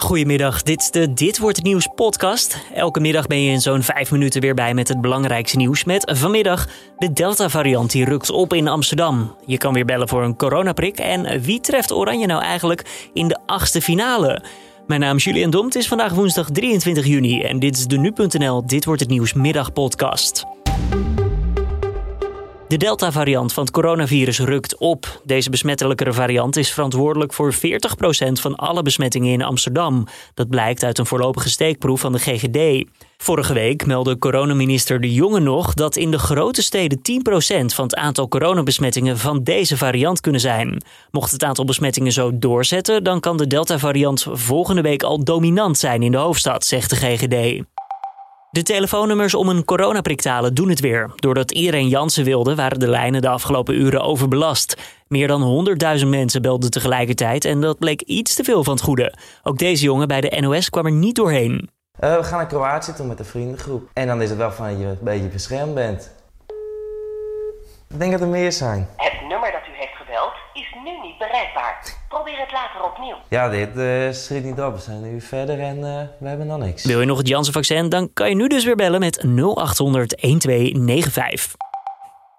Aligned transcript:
Goedemiddag, 0.00 0.62
dit 0.62 0.80
is 0.80 0.90
de 0.90 1.12
Dit 1.12 1.38
Wordt 1.38 1.56
Het 1.56 1.66
Nieuws 1.66 1.88
podcast. 1.94 2.58
Elke 2.74 3.00
middag 3.00 3.26
ben 3.26 3.42
je 3.42 3.50
in 3.50 3.60
zo'n 3.60 3.82
vijf 3.82 4.10
minuten 4.10 4.40
weer 4.40 4.54
bij 4.54 4.74
met 4.74 4.88
het 4.88 5.00
belangrijkste 5.00 5.56
nieuws. 5.56 5.84
Met 5.84 6.12
vanmiddag 6.14 6.68
de 6.98 7.12
Delta-variant 7.12 7.90
die 7.90 8.04
rukt 8.04 8.30
op 8.30 8.52
in 8.52 8.68
Amsterdam. 8.68 9.36
Je 9.46 9.58
kan 9.58 9.72
weer 9.72 9.84
bellen 9.84 10.08
voor 10.08 10.22
een 10.22 10.36
coronaprik. 10.36 10.98
En 10.98 11.40
wie 11.40 11.60
treft 11.60 11.92
Oranje 11.92 12.26
nou 12.26 12.42
eigenlijk 12.42 13.10
in 13.12 13.28
de 13.28 13.38
achtste 13.46 13.82
finale? 13.82 14.42
Mijn 14.86 15.00
naam 15.00 15.16
is 15.16 15.24
Julian 15.24 15.50
Dom, 15.50 15.64
het 15.64 15.74
is 15.74 15.88
vandaag 15.88 16.12
woensdag 16.12 16.50
23 16.50 17.06
juni. 17.06 17.42
En 17.42 17.58
dit 17.58 17.76
is 17.76 17.86
de 17.86 17.98
Nu.nl 17.98 18.66
Dit 18.66 18.84
Wordt 18.84 19.00
Het 19.00 19.10
Nieuws 19.10 19.32
middagpodcast. 19.32 20.44
De 22.70 22.76
Delta-variant 22.76 23.52
van 23.52 23.62
het 23.62 23.72
coronavirus 23.72 24.38
rukt 24.38 24.76
op. 24.78 25.20
Deze 25.24 25.50
besmettelijkere 25.50 26.12
variant 26.12 26.56
is 26.56 26.72
verantwoordelijk 26.72 27.32
voor 27.32 27.54
40% 27.54 27.56
van 28.32 28.54
alle 28.56 28.82
besmettingen 28.82 29.32
in 29.32 29.42
Amsterdam. 29.42 30.06
Dat 30.34 30.48
blijkt 30.48 30.84
uit 30.84 30.98
een 30.98 31.06
voorlopige 31.06 31.48
steekproef 31.48 32.00
van 32.00 32.12
de 32.12 32.18
GGD. 32.18 32.88
Vorige 33.16 33.52
week 33.52 33.86
meldde 33.86 34.18
coronaminister 34.18 35.00
De 35.00 35.14
Jonge 35.14 35.40
nog 35.40 35.74
dat 35.74 35.96
in 35.96 36.10
de 36.10 36.18
grote 36.18 36.62
steden 36.62 36.98
10% 36.98 37.74
van 37.74 37.84
het 37.84 37.94
aantal 37.94 38.28
coronabesmettingen 38.28 39.18
van 39.18 39.42
deze 39.42 39.76
variant 39.76 40.20
kunnen 40.20 40.40
zijn. 40.40 40.82
Mocht 41.10 41.30
het 41.30 41.44
aantal 41.44 41.64
besmettingen 41.64 42.12
zo 42.12 42.38
doorzetten, 42.38 43.04
dan 43.04 43.20
kan 43.20 43.36
de 43.36 43.46
Delta-variant 43.46 44.26
volgende 44.32 44.82
week 44.82 45.02
al 45.02 45.24
dominant 45.24 45.78
zijn 45.78 46.02
in 46.02 46.10
de 46.10 46.18
hoofdstad, 46.18 46.64
zegt 46.64 46.90
de 46.90 46.96
GGD. 46.96 47.64
De 48.52 48.62
telefoonnummers 48.62 49.34
om 49.34 49.48
een 49.48 49.64
coronaprik 49.64 50.20
te 50.20 50.28
halen 50.28 50.54
doen 50.54 50.68
het 50.68 50.80
weer. 50.80 51.10
Doordat 51.14 51.50
iedereen 51.50 51.88
Jansen 51.88 52.24
wilde, 52.24 52.54
waren 52.54 52.80
de 52.80 52.88
lijnen 52.88 53.22
de 53.22 53.28
afgelopen 53.28 53.74
uren 53.74 54.02
overbelast. 54.02 54.76
Meer 55.08 55.28
dan 55.28 55.66
100.000 56.00 56.06
mensen 56.06 56.42
belden 56.42 56.70
tegelijkertijd 56.70 57.44
en 57.44 57.60
dat 57.60 57.78
bleek 57.78 58.02
iets 58.02 58.34
te 58.34 58.44
veel 58.44 58.64
van 58.64 58.74
het 58.74 58.82
goede. 58.82 59.14
Ook 59.42 59.58
deze 59.58 59.84
jongen 59.84 60.08
bij 60.08 60.20
de 60.20 60.40
NOS 60.40 60.70
kwam 60.70 60.86
er 60.86 60.92
niet 60.92 61.14
doorheen. 61.14 61.70
Uh, 62.00 62.16
we 62.16 62.22
gaan 62.22 62.38
naar 62.38 62.46
Kroatië 62.46 62.92
toe 62.92 63.06
met 63.06 63.18
een 63.18 63.24
vriendengroep. 63.24 63.88
En 63.92 64.06
dan 64.06 64.22
is 64.22 64.28
het 64.28 64.38
wel 64.38 64.52
van 64.52 64.68
dat 64.68 64.78
je 64.78 64.84
een 64.84 64.98
beetje 65.00 65.28
beschermd 65.28 65.74
bent. 65.74 66.10
Ik 67.88 67.98
denk 67.98 68.12
dat 68.12 68.20
er 68.20 68.26
meer 68.26 68.52
zijn. 68.52 68.88
Het 68.96 69.28
nummer 69.28 69.52
dat 69.52 69.62
u 69.68 69.76
heeft 69.76 69.96
nu 70.84 70.90
niet 71.08 71.18
bereikbaar. 71.18 71.94
Probeer 72.08 72.38
het 72.38 72.52
later 72.52 72.82
opnieuw. 72.84 73.16
Ja, 73.28 73.48
dit 73.48 73.76
uh, 73.76 74.12
schiet 74.12 74.44
niet 74.44 74.60
op. 74.60 74.74
We 74.74 74.80
zijn 74.80 75.02
nu 75.02 75.20
verder 75.20 75.60
en 75.60 75.76
uh, 75.76 76.00
we 76.18 76.28
hebben 76.28 76.46
nog 76.46 76.58
niks. 76.58 76.84
Wil 76.84 77.00
je 77.00 77.06
nog 77.06 77.18
het 77.18 77.28
Janssen-vaccin? 77.28 77.88
Dan 77.88 78.12
kan 78.12 78.28
je 78.28 78.34
nu 78.34 78.48
dus 78.48 78.64
weer 78.64 78.76
bellen 78.76 79.00
met 79.00 79.24
0800 79.24 80.20
1295. 80.20 81.68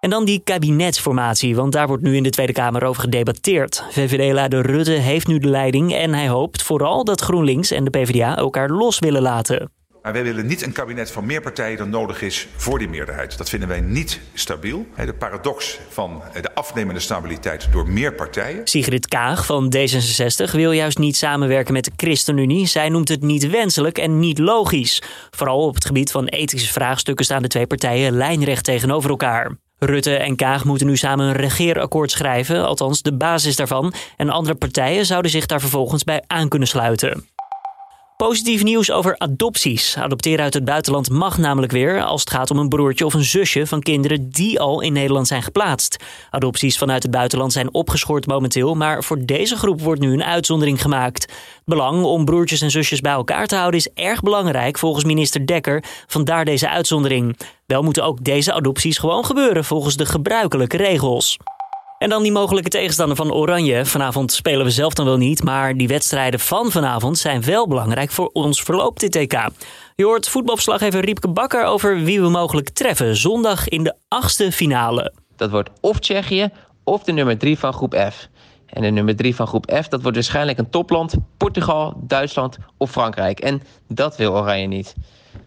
En 0.00 0.10
dan 0.10 0.24
die 0.24 0.40
kabinetsformatie, 0.44 1.56
want 1.56 1.72
daar 1.72 1.86
wordt 1.86 2.02
nu 2.02 2.16
in 2.16 2.22
de 2.22 2.30
Tweede 2.30 2.52
Kamer 2.52 2.84
over 2.84 3.02
gedebatteerd. 3.02 3.84
VVD-leider 3.90 4.66
Rutte 4.66 4.90
heeft 4.90 5.26
nu 5.26 5.38
de 5.38 5.48
leiding 5.48 5.94
en 5.94 6.14
hij 6.14 6.28
hoopt 6.28 6.62
vooral 6.62 7.04
dat 7.04 7.20
GroenLinks 7.20 7.70
en 7.70 7.84
de 7.84 7.90
PvdA 7.90 8.36
elkaar 8.36 8.68
los 8.68 8.98
willen 8.98 9.22
laten. 9.22 9.70
Maar 10.06 10.14
wij 10.14 10.24
willen 10.24 10.46
niet 10.46 10.62
een 10.62 10.72
kabinet 10.72 11.10
van 11.10 11.26
meer 11.26 11.40
partijen 11.40 11.78
dan 11.78 11.90
nodig 11.90 12.22
is 12.22 12.48
voor 12.56 12.78
die 12.78 12.88
meerderheid. 12.88 13.38
Dat 13.38 13.48
vinden 13.48 13.68
wij 13.68 13.80
niet 13.80 14.20
stabiel. 14.34 14.86
De 15.04 15.14
paradox 15.14 15.78
van 15.88 16.22
de 16.40 16.54
afnemende 16.54 17.00
stabiliteit 17.00 17.68
door 17.72 17.88
meer 17.88 18.14
partijen. 18.14 18.66
Sigrid 18.66 19.08
Kaag 19.08 19.46
van 19.46 19.74
D66 19.76 20.50
wil 20.50 20.72
juist 20.72 20.98
niet 20.98 21.16
samenwerken 21.16 21.72
met 21.72 21.84
de 21.84 21.90
ChristenUnie. 21.96 22.66
Zij 22.66 22.88
noemt 22.88 23.08
het 23.08 23.22
niet 23.22 23.50
wenselijk 23.50 23.98
en 23.98 24.18
niet 24.18 24.38
logisch. 24.38 25.02
Vooral 25.30 25.66
op 25.66 25.74
het 25.74 25.84
gebied 25.84 26.10
van 26.10 26.26
ethische 26.26 26.72
vraagstukken 26.72 27.24
staan 27.24 27.42
de 27.42 27.48
twee 27.48 27.66
partijen 27.66 28.12
lijnrecht 28.16 28.64
tegenover 28.64 29.10
elkaar. 29.10 29.56
Rutte 29.78 30.16
en 30.16 30.36
Kaag 30.36 30.64
moeten 30.64 30.86
nu 30.86 30.96
samen 30.96 31.26
een 31.26 31.36
regeerakkoord 31.36 32.10
schrijven, 32.10 32.66
althans 32.66 33.02
de 33.02 33.16
basis 33.16 33.56
daarvan. 33.56 33.92
En 34.16 34.30
andere 34.30 34.54
partijen 34.54 35.06
zouden 35.06 35.30
zich 35.30 35.46
daar 35.46 35.60
vervolgens 35.60 36.04
bij 36.04 36.22
aan 36.26 36.48
kunnen 36.48 36.68
sluiten. 36.68 37.26
Positief 38.16 38.62
nieuws 38.62 38.90
over 38.90 39.18
adopties. 39.18 39.96
Adopteren 39.96 40.44
uit 40.44 40.54
het 40.54 40.64
buitenland 40.64 41.10
mag 41.10 41.38
namelijk 41.38 41.72
weer 41.72 42.02
als 42.02 42.20
het 42.20 42.30
gaat 42.30 42.50
om 42.50 42.58
een 42.58 42.68
broertje 42.68 43.06
of 43.06 43.14
een 43.14 43.24
zusje 43.24 43.66
van 43.66 43.80
kinderen 43.80 44.30
die 44.30 44.60
al 44.60 44.80
in 44.80 44.92
Nederland 44.92 45.26
zijn 45.26 45.42
geplaatst. 45.42 46.04
Adopties 46.30 46.78
vanuit 46.78 47.02
het 47.02 47.12
buitenland 47.12 47.52
zijn 47.52 47.74
opgeschort 47.74 48.26
momenteel, 48.26 48.74
maar 48.74 49.04
voor 49.04 49.24
deze 49.24 49.56
groep 49.56 49.80
wordt 49.80 50.00
nu 50.00 50.12
een 50.12 50.24
uitzondering 50.24 50.82
gemaakt. 50.82 51.32
Belang 51.64 52.04
om 52.04 52.24
broertjes 52.24 52.60
en 52.60 52.70
zusjes 52.70 53.00
bij 53.00 53.12
elkaar 53.12 53.46
te 53.46 53.56
houden 53.56 53.80
is 53.80 53.88
erg 53.94 54.20
belangrijk 54.20 54.78
volgens 54.78 55.04
minister 55.04 55.46
Dekker, 55.46 55.84
vandaar 56.06 56.44
deze 56.44 56.68
uitzondering. 56.68 57.38
Wel 57.66 57.82
moeten 57.82 58.04
ook 58.04 58.24
deze 58.24 58.52
adopties 58.52 58.98
gewoon 58.98 59.24
gebeuren 59.24 59.64
volgens 59.64 59.96
de 59.96 60.06
gebruikelijke 60.06 60.76
regels. 60.76 61.38
En 61.98 62.08
dan 62.08 62.22
die 62.22 62.32
mogelijke 62.32 62.68
tegenstander 62.68 63.16
van 63.16 63.32
Oranje. 63.32 63.84
Vanavond 63.84 64.32
spelen 64.32 64.64
we 64.64 64.70
zelf 64.70 64.94
dan 64.94 65.04
wel 65.04 65.16
niet, 65.16 65.42
maar 65.42 65.76
die 65.76 65.88
wedstrijden 65.88 66.40
van 66.40 66.70
vanavond 66.70 67.18
zijn 67.18 67.44
wel 67.44 67.68
belangrijk 67.68 68.10
voor 68.10 68.30
ons 68.32 68.62
verloop 68.62 69.00
dit 69.00 69.12
TK. 69.12 69.48
Je 69.94 70.04
hoort 70.04 70.28
voetbalverslaggever 70.28 71.04
Riepke 71.04 71.28
Bakker 71.28 71.64
over 71.64 72.00
wie 72.00 72.20
we 72.20 72.28
mogelijk 72.28 72.68
treffen 72.68 73.16
zondag 73.16 73.68
in 73.68 73.82
de 73.82 73.94
achtste 74.08 74.52
finale. 74.52 75.12
Dat 75.36 75.50
wordt 75.50 75.70
of 75.80 75.98
Tsjechië 75.98 76.48
of 76.84 77.02
de 77.02 77.12
nummer 77.12 77.38
3 77.38 77.58
van 77.58 77.72
groep 77.72 77.94
F. 78.12 78.28
En 78.66 78.82
de 78.82 78.90
nummer 78.90 79.16
3 79.16 79.34
van 79.34 79.46
groep 79.46 79.70
F, 79.82 79.88
dat 79.88 80.02
wordt 80.02 80.16
waarschijnlijk 80.16 80.58
een 80.58 80.70
topland, 80.70 81.14
Portugal, 81.36 82.00
Duitsland 82.06 82.58
of 82.76 82.90
Frankrijk. 82.90 83.40
En 83.40 83.62
dat 83.88 84.16
wil 84.16 84.32
Oranje 84.32 84.66
niet. 84.66 84.94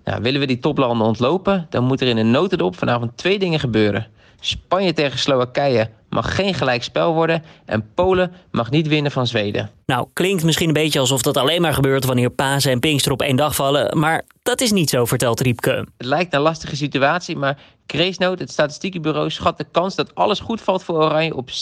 Nou, 0.03 0.21
willen 0.21 0.39
we 0.39 0.47
die 0.47 0.59
toplanden 0.59 1.07
ontlopen, 1.07 1.67
dan 1.69 1.83
moet 1.83 2.01
er 2.01 2.07
in 2.07 2.17
een 2.17 2.31
notendop 2.31 2.77
vanavond 2.77 3.17
twee 3.17 3.39
dingen 3.39 3.59
gebeuren. 3.59 4.07
Spanje 4.39 4.93
tegen 4.93 5.19
Slowakije 5.19 5.89
mag 6.09 6.35
geen 6.35 6.53
gelijkspel 6.53 7.13
worden 7.13 7.43
en 7.65 7.93
Polen 7.93 8.31
mag 8.51 8.69
niet 8.69 8.87
winnen 8.87 9.11
van 9.11 9.27
Zweden. 9.27 9.69
Nou, 9.85 10.07
klinkt 10.13 10.43
misschien 10.43 10.67
een 10.67 10.73
beetje 10.73 10.99
alsof 10.99 11.21
dat 11.21 11.37
alleen 11.37 11.61
maar 11.61 11.73
gebeurt 11.73 12.05
wanneer 12.05 12.29
Pasen 12.29 12.71
en 12.71 12.79
Pinkster 12.79 13.11
op 13.11 13.21
één 13.21 13.35
dag 13.35 13.55
vallen, 13.55 13.99
maar 13.99 14.25
dat 14.43 14.61
is 14.61 14.71
niet 14.71 14.89
zo, 14.89 15.05
vertelt 15.05 15.39
Riepke. 15.39 15.87
Het 15.97 16.07
lijkt 16.07 16.33
een 16.33 16.41
lastige 16.41 16.75
situatie, 16.75 17.35
maar 17.35 17.57
Grace 17.87 18.23
het 18.23 18.51
statistiekenbureau, 18.51 19.29
schat 19.29 19.57
de 19.57 19.65
kans 19.71 19.95
dat 19.95 20.15
alles 20.15 20.39
goed 20.39 20.61
valt 20.61 20.83
voor 20.83 21.03
Oranje 21.03 21.35
op 21.35 21.49
67% 21.49 21.53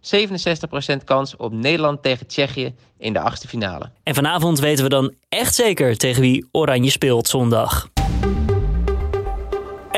67% 0.00 1.04
kans 1.04 1.36
op 1.36 1.52
Nederland 1.52 2.02
tegen 2.02 2.26
Tsjechië 2.26 2.74
in 2.98 3.12
de 3.12 3.20
achtste 3.20 3.48
finale. 3.48 3.90
En 4.02 4.14
vanavond 4.14 4.58
weten 4.58 4.84
we 4.84 4.90
dan 4.90 5.14
echt 5.28 5.54
zeker 5.54 5.96
tegen 5.96 6.22
wie 6.22 6.48
Oranje 6.50 6.90
speelt 6.90 7.28
zondag. 7.28 7.88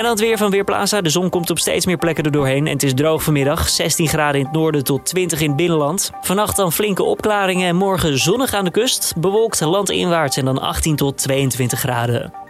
En 0.02 0.08
dan 0.08 0.16
het 0.16 0.26
weer 0.26 0.38
van 0.38 0.50
Weerplaza. 0.50 1.00
De 1.00 1.10
zon 1.10 1.30
komt 1.30 1.50
op 1.50 1.58
steeds 1.58 1.86
meer 1.86 1.96
plekken 1.96 2.24
er 2.24 2.30
doorheen. 2.30 2.66
En 2.66 2.72
het 2.72 2.82
is 2.82 2.94
droog 2.94 3.22
vanmiddag. 3.22 3.68
16 3.68 4.08
graden 4.08 4.40
in 4.40 4.46
het 4.46 4.54
noorden 4.54 4.84
tot 4.84 5.04
20 5.04 5.40
in 5.40 5.46
het 5.46 5.56
binnenland. 5.56 6.10
Vannacht 6.20 6.56
dan 6.56 6.72
flinke 6.72 7.02
opklaringen 7.02 7.68
en 7.68 7.76
morgen 7.76 8.18
zonnig 8.18 8.54
aan 8.54 8.64
de 8.64 8.70
kust. 8.70 9.14
Bewolkt 9.16 9.60
landinwaarts 9.60 10.36
en 10.36 10.44
dan 10.44 10.60
18 10.60 10.96
tot 10.96 11.18
22 11.18 11.78
graden. 11.78 12.41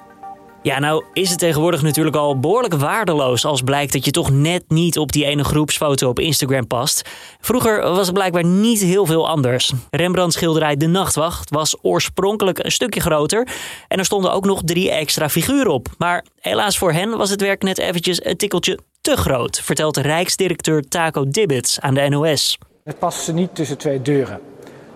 Ja, 0.63 0.79
nou 0.79 1.05
is 1.13 1.31
het 1.31 1.39
tegenwoordig 1.39 1.83
natuurlijk 1.83 2.17
al 2.17 2.39
behoorlijk 2.39 2.75
waardeloos 2.75 3.45
als 3.45 3.63
blijkt 3.63 3.93
dat 3.93 4.05
je 4.05 4.11
toch 4.11 4.31
net 4.31 4.65
niet 4.69 4.99
op 4.99 5.13
die 5.13 5.25
ene 5.25 5.45
groepsfoto 5.45 6.09
op 6.09 6.19
Instagram 6.19 6.67
past. 6.67 7.03
Vroeger 7.41 7.83
was 7.83 8.07
het 8.07 8.15
blijkbaar 8.15 8.45
niet 8.45 8.81
heel 8.81 9.07
veel 9.07 9.29
anders. 9.29 9.73
Rembrandts 9.91 10.37
schilderij 10.37 10.77
De 10.77 10.87
Nachtwacht 10.87 11.51
was 11.51 11.77
oorspronkelijk 11.81 12.65
een 12.65 12.73
stukje 12.73 13.01
groter 13.01 13.49
en 13.89 13.99
er 13.99 14.05
stonden 14.05 14.33
ook 14.33 14.45
nog 14.45 14.63
drie 14.65 14.91
extra 14.91 15.29
figuren 15.29 15.73
op. 15.73 15.89
Maar 15.99 16.25
helaas 16.41 16.79
voor 16.79 16.93
hen 16.93 17.17
was 17.17 17.31
het 17.31 17.41
werk 17.41 17.63
net 17.63 17.79
eventjes 17.79 18.25
een 18.25 18.37
tikkeltje 18.37 18.79
te 19.01 19.17
groot, 19.17 19.61
vertelt 19.61 19.97
Rijksdirecteur 19.97 20.89
Taco 20.89 21.29
Dibbets 21.29 21.81
aan 21.81 21.95
de 21.95 22.09
NOS. 22.09 22.59
Het 22.85 22.99
paste 22.99 23.33
niet 23.33 23.55
tussen 23.55 23.79
twee 23.79 24.03
deuren. 24.03 24.52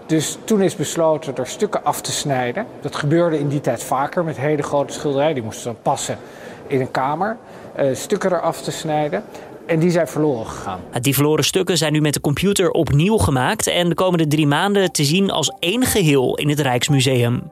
Dus 0.06 0.39
toen 0.44 0.62
is 0.62 0.77
besloten 0.77 1.37
er 1.37 1.47
stukken 1.47 1.84
af 1.84 2.00
te 2.00 2.12
snijden. 2.12 2.67
Dat 2.81 2.97
gebeurde 2.97 3.39
in 3.39 3.49
die 3.49 3.61
tijd 3.61 3.83
vaker 3.83 4.25
met 4.25 4.37
hele 4.37 4.62
grote 4.62 4.93
schilderijen. 4.93 5.34
Die 5.34 5.44
moesten 5.44 5.65
dan 5.65 5.83
passen 5.83 6.19
in 6.67 6.81
een 6.81 6.91
kamer. 6.91 7.37
Uh, 7.81 7.94
stukken 7.94 8.33
eraf 8.33 8.62
te 8.62 8.71
snijden. 8.71 9.25
En 9.66 9.78
die 9.78 9.91
zijn 9.91 10.09
verloren 10.09 10.47
gegaan. 10.47 10.81
Die 11.00 11.15
verloren 11.15 11.45
stukken 11.45 11.78
zijn 11.78 11.93
nu 11.93 12.00
met 12.00 12.15
de 12.15 12.21
computer 12.21 12.71
opnieuw 12.71 13.16
gemaakt 13.16 13.66
en 13.66 13.89
de 13.89 13.95
komende 13.95 14.27
drie 14.27 14.47
maanden 14.47 14.93
te 14.93 15.05
zien 15.05 15.31
als 15.31 15.53
één 15.59 15.84
geheel 15.84 16.37
in 16.37 16.49
het 16.49 16.61
Rijksmuseum. 16.61 17.51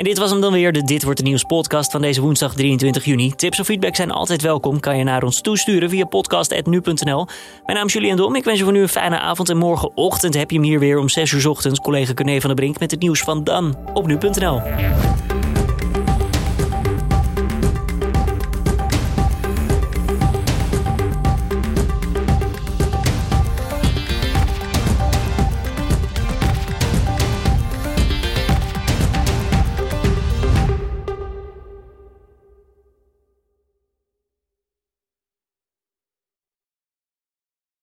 En 0.00 0.06
dit 0.06 0.18
was 0.18 0.30
hem 0.30 0.40
dan 0.40 0.52
weer, 0.52 0.72
de 0.72 0.82
Dit 0.82 1.02
Wordt 1.02 1.18
de 1.18 1.24
Nieuws 1.24 1.44
podcast 1.44 1.90
van 1.90 2.00
deze 2.00 2.20
woensdag 2.20 2.54
23 2.54 3.04
juni. 3.04 3.34
Tips 3.34 3.60
of 3.60 3.66
feedback 3.66 3.96
zijn 3.96 4.10
altijd 4.10 4.42
welkom, 4.42 4.80
kan 4.80 4.98
je 4.98 5.04
naar 5.04 5.22
ons 5.22 5.40
toesturen 5.40 5.90
via 5.90 6.04
podcast.nu.nl. 6.04 7.26
Mijn 7.66 7.78
naam 7.78 7.86
is 7.86 7.92
Julian 7.92 8.16
Dom, 8.16 8.34
ik 8.34 8.44
wens 8.44 8.58
je 8.58 8.64
voor 8.64 8.72
nu 8.72 8.80
een 8.80 8.88
fijne 8.88 9.18
avond 9.18 9.48
en 9.48 9.56
morgenochtend 9.56 10.34
heb 10.34 10.50
je 10.50 10.56
hem 10.56 10.66
hier 10.66 10.78
weer 10.78 10.98
om 10.98 11.08
6 11.08 11.32
uur 11.32 11.48
ochtends. 11.48 11.80
Collega 11.80 12.14
Corné 12.14 12.40
van 12.40 12.48
der 12.48 12.54
Brink 12.54 12.78
met 12.78 12.90
het 12.90 13.00
nieuws 13.00 13.20
van 13.20 13.44
dan 13.44 13.76
op 13.94 14.06
nu.nl. 14.06 14.60